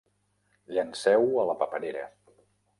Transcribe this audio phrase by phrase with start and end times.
[0.77, 2.11] Llenceu-ho a la paperera.